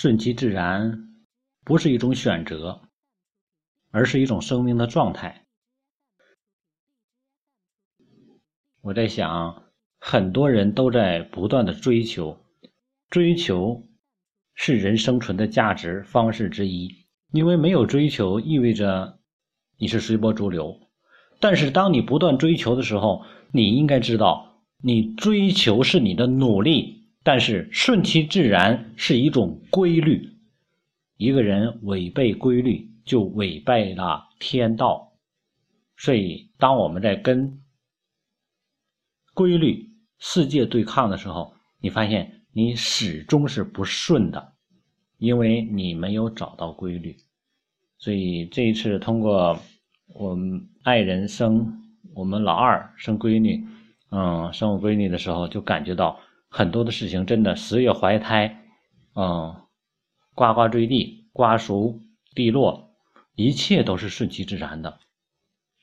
[0.00, 1.08] 顺其自然
[1.64, 2.82] 不是一种选择，
[3.90, 5.44] 而是一种生命的状态。
[8.80, 9.64] 我在想，
[9.98, 12.38] 很多人都在不断的追求，
[13.10, 13.88] 追求
[14.54, 16.88] 是人生存的价值方式之一。
[17.32, 19.18] 因为没有追求，意味着
[19.78, 20.78] 你是随波逐流。
[21.40, 26.97] 但是，当你不断追求的时候，你应该知道，你追求是你的努力，
[27.28, 30.30] 但是顺其自然是一种规律。
[31.18, 35.12] 一个人违背规律，就违背了天道。
[35.98, 37.60] 所以，当我们在跟
[39.34, 41.52] 规律、世界对抗的时候，
[41.82, 44.54] 你发现你始终是不顺的。
[45.18, 47.14] 因为你没有找到规律，
[47.98, 49.60] 所以这一次通过
[50.14, 51.78] 我们爱人生
[52.14, 53.66] 我们老二生闺女，
[54.12, 58.64] 嗯，生我闺女的时候，就感觉到很多的事情真的十月怀胎，
[59.14, 59.54] 嗯，
[60.34, 62.00] 呱呱坠地，瓜熟
[62.34, 62.90] 蒂落，
[63.34, 64.98] 一切都是顺其自然的。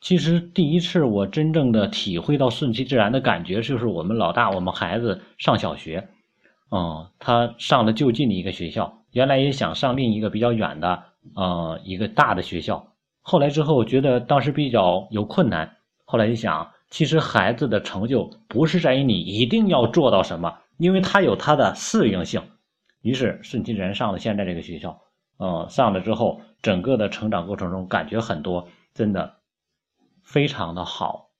[0.00, 6.08] 其实第一次我真正的体会到顺其自然的感觉，就是我们老大，我们孩子上小学，
[6.70, 9.02] 嗯，他上了就近的一个学校。
[9.12, 11.02] 原来也想上另一个比较远的，
[11.34, 12.92] 呃，一个大的学校。
[13.22, 15.76] 后来之后觉得当时比较有困难。
[16.04, 22.42] 后来一想，其实孩子的成就不是在于你一定要做到什么，因为他有他的适应性。
[23.02, 25.00] 于是顺其自然上了现在这个学校。
[25.38, 29.36] 嗯，上了之后，整个的成长过程中感觉很多，真的
[30.22, 31.30] 非常的好。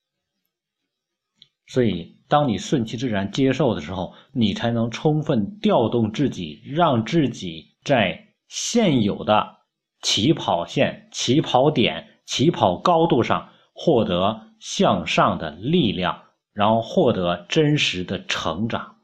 [1.66, 9.56] 所以，当你顺其自然接受的时候，你才能充分调动自己，让自己在现有的
[10.02, 18.96] 起跑线、起跑点、起跑高度上获得向上的力量，然后获得真实的成长。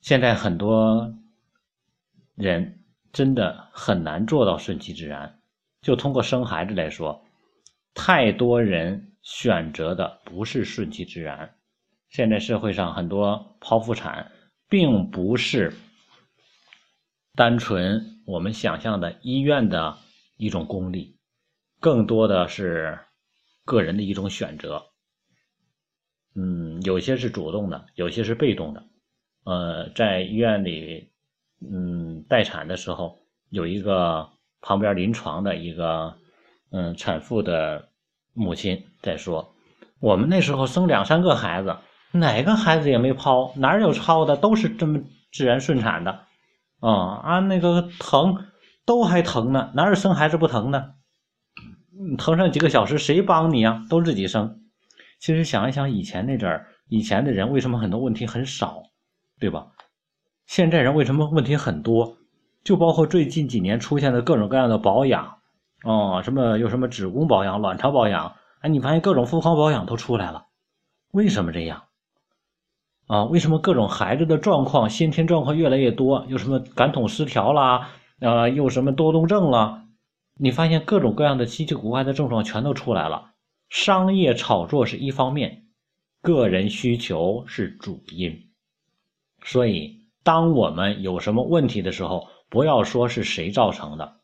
[0.00, 1.14] 现在很多
[2.34, 5.40] 人真的很难做到顺其自然。
[5.82, 7.24] 就通过生孩子来说，
[7.94, 9.06] 太多人。
[9.22, 11.54] 选择的不是顺其自然。
[12.08, 14.32] 现在社会上很多剖腹产，
[14.66, 15.74] 并不是
[17.34, 19.98] 单纯我们想象的医院的
[20.38, 21.18] 一种功利，
[21.80, 22.98] 更多的是
[23.70, 24.82] 个人的一种选择。
[26.34, 28.82] 嗯，有些是主动的，有些是被动的。
[29.44, 31.10] 呃，在医院里，
[31.60, 33.18] 嗯，待产的时候，
[33.50, 34.28] 有一个
[34.60, 36.14] 旁边临床的一个
[36.70, 37.88] 嗯产妇的。
[38.32, 39.52] 母亲在说
[39.98, 41.76] ：“我们那时候生两三个孩子，
[42.12, 45.00] 哪个孩子也没剖，哪有超的，都是这么
[45.32, 46.12] 自然顺产的。
[46.78, 48.46] 啊啊，那个疼
[48.86, 50.94] 都还疼呢，哪有生孩子不疼呢？
[52.16, 53.84] 疼上几个小时，谁帮你啊？
[53.90, 54.60] 都自己生。
[55.18, 58.82] 其实想一想，以前那阵儿，以前的人为什么很多问题很少，
[59.38, 59.68] 对吧？
[60.46, 62.16] 现在人为什么问题很多？
[62.64, 65.36] 就包括最近几年出现的各种各样的保养。”
[65.84, 68.34] 哦，什么有什么子宫保养、卵巢保养？
[68.60, 70.44] 哎，你发现各种妇科保养都出来了，
[71.12, 71.84] 为什么这样？
[73.06, 76.24] 啊，为什么各种孩子的状况、先天状况越来越多？
[76.28, 77.88] 有什么感统失调啦？
[78.20, 79.82] 啊，又什么多动症了？
[80.42, 83.32] 你发现各种各样的稀奇古怪的症状全都出来了。
[83.68, 85.66] 商业炒作是一方面，
[86.22, 88.48] 个人需求是主因。
[89.44, 94.20] 所以，当我们有什么问题的时候，不要说是谁造成的。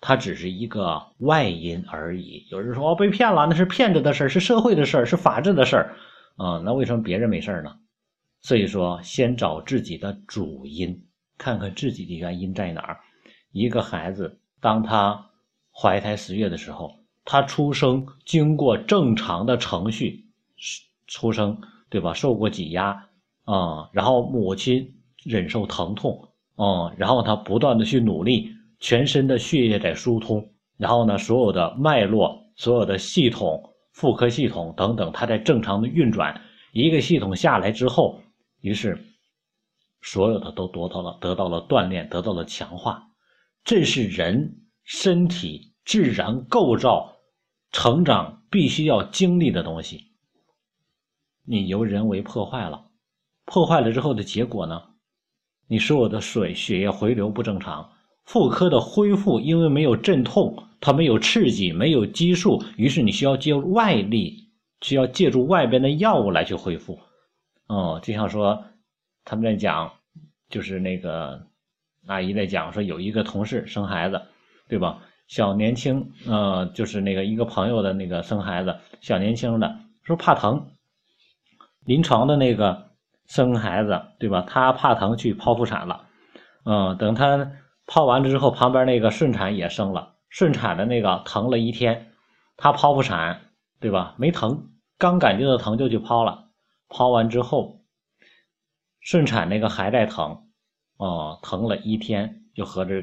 [0.00, 2.46] 它只是一个外因而已。
[2.50, 5.96] 有人说哦，被骗了，那是骗子的事儿，是社会的事儿，是法治的事儿，
[6.36, 7.70] 啊，那为什么别人没事儿呢？
[8.42, 11.06] 所以说，先找自己的主因，
[11.38, 12.98] 看看自己的原因在哪儿。
[13.52, 15.30] 一个孩子，当他
[15.76, 20.26] 怀胎十月的时候，他出生经过正常的程序
[21.06, 22.14] 出生，对吧？
[22.14, 23.08] 受过挤压
[23.44, 28.52] 啊，然后母亲忍受疼痛，啊，然后他不断的去努力。
[28.80, 30.46] 全身的血液在疏通，
[30.76, 36.38] 然后呢，所有的脉络、所有的系统、妇科系统等等，它在正常的运转。
[36.72, 38.20] 一个系统下来之后，
[38.60, 39.02] 于是
[40.02, 43.08] 所有的都得到了得到了锻炼，得到了强化。
[43.64, 47.16] 这是人身体自然构造、
[47.72, 50.12] 成长必须要经历的东西。
[51.46, 52.86] 你由人为破坏了，
[53.44, 54.82] 破坏了之后的结果呢？
[55.66, 57.90] 你所有的水血液回流不正常。
[58.24, 66.98] 妇科的恢复，因为没有镇痛，它没有刺激，没有激素，于是你需要借外力，需要借助外边的药物来去恢复。
[67.66, 68.64] 哦，就像说
[69.24, 69.92] 他们在讲，
[70.48, 71.46] 就是那个
[72.06, 74.22] 阿姨在讲说，有一个同事生孩子，
[74.74, 74.98] 对吧？
[75.28, 80.66] 小年轻，呃，就是那个一个朋友的那个生孩子，小年轻的说怕疼，
[81.84, 82.90] 临床的那个
[83.28, 84.44] 生孩子，对吧？
[84.48, 86.08] 他怕疼去剖腹产了。
[86.64, 87.52] 嗯，等他
[87.86, 92.10] 剖完了之后，旁边那个顺产也生了，顺产的那个疼了一天，
[92.56, 93.42] 他剖腹产，
[93.78, 94.16] 对吧？
[94.18, 96.48] 没疼，刚感觉到疼就去剖了，
[96.88, 97.84] 剖完之后，
[98.98, 100.48] 顺产那个还在疼，
[100.96, 103.02] 哦，疼了一天，就合着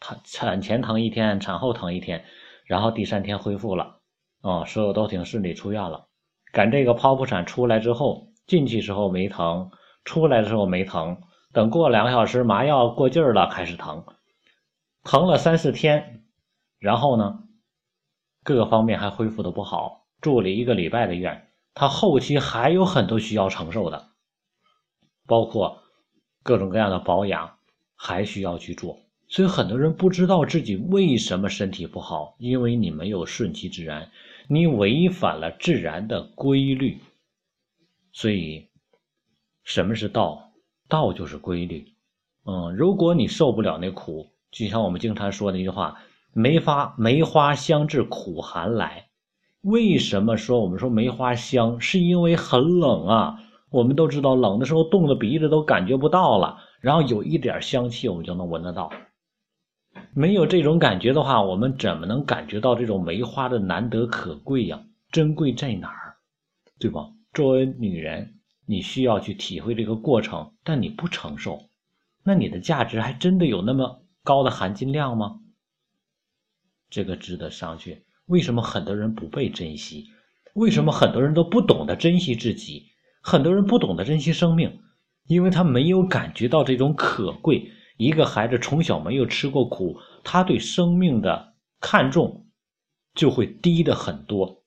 [0.00, 2.24] 产产前疼一天，产后疼一天，
[2.64, 4.00] 然后第三天恢复了，
[4.40, 6.08] 哦，所有都挺顺利，出院了。
[6.52, 9.70] 赶这个剖腹产出来之后，进去时候没疼，
[10.04, 11.20] 出来的时候没疼。
[11.52, 14.04] 等过两个小时，麻药过劲儿了，开始疼，
[15.04, 16.24] 疼了三四天，
[16.78, 17.40] 然后呢，
[18.44, 21.48] 各个方面还恢复的不好，住了一个礼拜的院。
[21.74, 24.08] 他后期还有很多需要承受的，
[25.26, 25.82] 包括
[26.42, 27.56] 各种各样的保养，
[28.04, 28.98] 还需要去做。
[29.28, 34.10] 所以很多人不知道自己为什么身体不好，因为你没有顺其自然，
[34.48, 36.98] 你违反了自然的规律。
[38.12, 38.68] 所以，
[39.62, 40.50] 什么是道？
[40.88, 41.86] 道就是规律，
[42.44, 46.02] 嗯，如果你受不了那苦，就像我们经常说的一句话
[46.34, 49.06] ：“梅花梅花香自苦寒来。”
[49.62, 51.80] 为什么说我们说梅花香？
[51.80, 53.38] 是因为很冷啊。
[53.70, 58.92] 我们都知道，冷的时候冻的鼻子都感觉不到了，然后有一点香气，我们就能闻得到。
[60.12, 64.84] 没有这种感觉的话，我们怎么能感觉到这种梅花的难得可贵呀？
[65.10, 66.16] 珍贵在哪儿？
[66.78, 67.08] 对吧？
[67.32, 68.34] 作为女人。
[68.64, 71.68] 你需要去体会这个过程，但你不承受，
[72.22, 75.40] 那你的价值还真的有那么高的含金量吗？
[76.88, 77.98] 这个值得商榷。
[78.26, 80.06] 为什么很多人不被珍惜？
[80.54, 82.86] 为什么很多人都不懂得珍惜自己？
[83.20, 84.80] 很多人不懂得珍惜生命，
[85.26, 87.70] 因为他没有感觉到这种可贵。
[87.96, 92.46] 一个孩子从小没有吃过苦，他对生命的看重
[93.14, 94.64] 就会低的很多。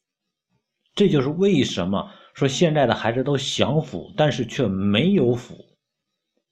[0.93, 2.11] 这就是为什么。
[2.35, 5.55] 说现在的孩子都享福，但是却没有福，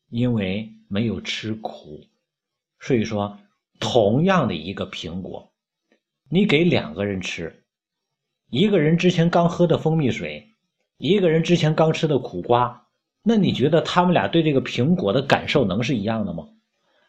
[0.10, 2.00] 因为没有吃苦。
[2.80, 3.38] 所以说，
[3.82, 5.52] 同样的一个苹果，
[6.30, 7.66] 你给两个人吃，
[8.50, 10.54] 一个人之前刚喝的蜂蜜水，
[10.98, 12.82] 一个人之前刚吃的苦瓜，
[13.24, 16.50] 那你觉得他们俩对这个苹果的感受能是一样的吗？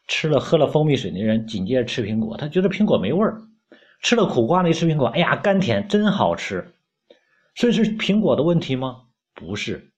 [0.06, 3.48] 吃了喝了蜂蜜水的人，紧接着吃苹果，他觉得苹果没味儿；
[4.00, 6.74] 吃了苦瓜那吃苹果，哎呀，甘甜，真好吃。
[7.54, 9.02] 所以是苹果的问题吗？
[9.34, 9.90] 不是。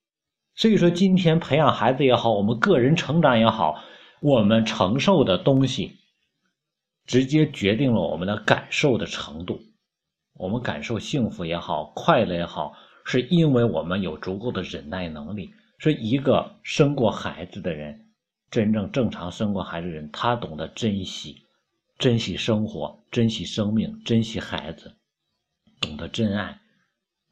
[0.55, 3.83] 所以说，今天培养孩子也好，我们个人成长也好，
[4.21, 5.97] 我们承受的东西，
[7.05, 9.61] 直接决定了我们的感受的程度。
[10.35, 12.75] 我们感受幸福也好，快乐也好，
[13.05, 15.51] 是因为我们有足够的忍耐能力。
[15.78, 18.06] 说一个生过孩子的人，
[18.50, 21.43] 真正正常生过孩子的人，他懂得珍惜，
[21.99, 24.96] 珍惜生活，珍惜生命，珍惜孩子，
[25.81, 26.58] 懂得真爱。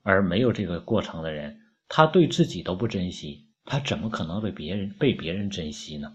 [0.02, 1.56] 而没有这个过程的人，
[1.88, 6.12] 他对自己都不珍惜，他怎么可能被别人被别人珍惜呢？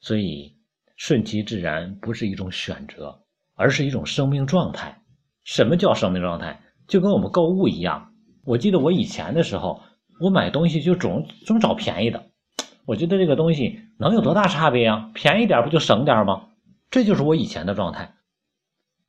[0.00, 0.56] 所以，
[0.96, 3.24] 顺其自然不是一种选择，
[3.54, 5.02] 而是一种生命状态。
[5.42, 6.62] 什么叫生命状态？
[6.86, 8.12] 就跟我们购物一样。
[8.44, 9.82] 我记得我以前的时候，
[10.18, 12.24] 我买东西就总总找便宜的。
[12.86, 15.10] 我觉得这个东西能有多大差别呀？
[15.12, 16.48] 便宜点不就省点吗？
[16.90, 18.14] 这就是我以前的状态。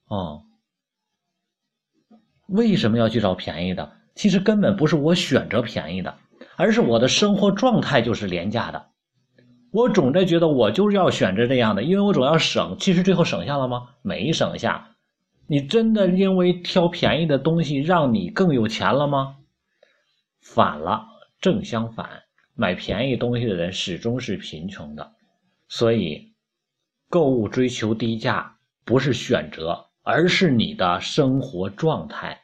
[0.07, 0.43] 哦，
[2.47, 3.91] 为什么要去找便宜的？
[4.15, 6.15] 其实根本不是我选择便宜的，
[6.55, 8.87] 而是我的生活状态就是廉价的。
[9.71, 12.77] 我总在觉得我就是要选择这样的，因为我总要省。
[12.79, 13.89] 其实最后省下了吗？
[14.01, 14.95] 没省下。
[15.45, 19.36] 你真的因为挑便宜的东西让你更有钱了吗？
[20.53, 21.05] 反了，
[21.41, 22.09] 正相反，
[22.55, 25.11] 买便宜东西的人始终是贫穷的。
[25.67, 26.33] 所以，
[27.09, 32.39] 购物追求低价不是选择，而是你的生活状态。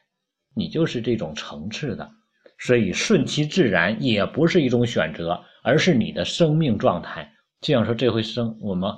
[0.55, 2.11] 你就是这种层次的，
[2.59, 7.33] 所以顺其自然也不是一种选择，而是你的生命状态。
[7.61, 8.91] 就像说这回生我们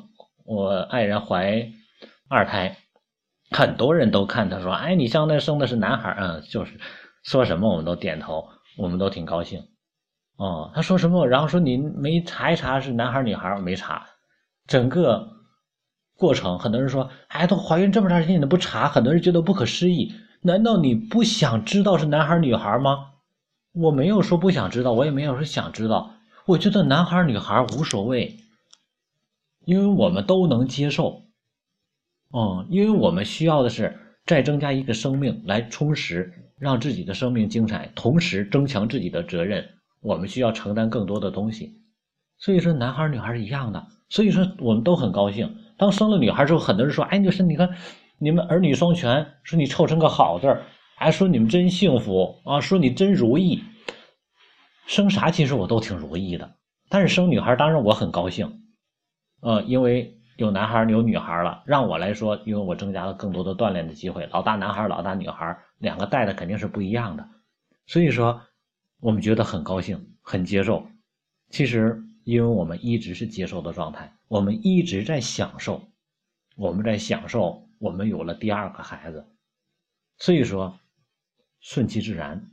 [0.43, 1.71] 我爱人怀
[2.27, 2.75] 二胎，
[3.51, 6.79] 很多人都看他说：“哎，你像那生的是男孩嗯，就是
[7.23, 9.67] 说什么我们都点头，我们都挺高兴。
[10.37, 11.27] 哦，他说什么？
[11.27, 13.57] 然后说你没查一查是男孩女孩？
[13.61, 14.05] 没查，
[14.67, 15.29] 整个
[16.17, 20.13] 过程很多人说：“哎，都怀孕这么长时间你都不查？”很多人觉得不可思议。
[20.41, 23.13] 难道你不想知道是男孩女孩吗？
[23.73, 26.11] 我没有说不想知道，我也没有说想知道。
[26.45, 28.37] 我觉得男孩女孩无所谓，
[29.65, 31.23] 因为我们都能接受。
[32.33, 39.67] 嗯，因为我们需要的是再增加一个生命来充实，让自己的生命精彩，同时增强自己的责任。
[40.01, 41.73] 我们需要承担更多的东西，
[42.37, 43.85] 所以说男孩女孩是一样的。
[44.09, 45.55] 所以说我们都很高兴。
[45.77, 47.69] 当生了女孩之后，很多人说：“哎，就是你看。”
[48.17, 50.63] 你们儿女双全，说你凑成个好字儿，
[50.95, 53.61] 还说你们真幸福啊，说你真如意。
[54.87, 56.55] 生啥其实我都挺如意的，
[56.87, 58.61] 但是生女孩当然我很高兴，
[59.41, 67.27] 呃，因为有男孩有女孩了，让我来说，因为我增加了更多的锻炼的机会，老大男孩老大女孩两个带的肯定是不一样的，
[67.85, 68.41] 所以说
[68.99, 70.85] 我们觉得很高兴，很接受。
[71.49, 75.81] 其实，因为我们一直是接受的状态，我们一直在享受，
[76.57, 79.25] 我们在享受，我们有了第二个孩子，
[80.17, 80.77] 所以说
[81.61, 82.51] 顺其自然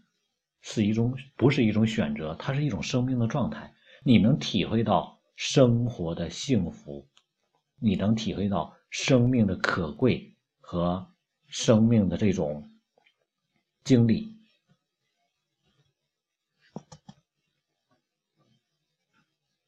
[0.60, 3.72] 是一种不是一种选择，它是一种生命的状态。
[4.04, 7.08] 你能体会到生活的幸福，
[7.82, 11.04] 你能体会到生命的可贵和
[11.48, 12.70] 生命的这种
[13.82, 14.38] 经历，